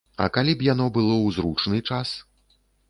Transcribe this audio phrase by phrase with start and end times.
[0.23, 2.17] А калі б яно было ў зручны час?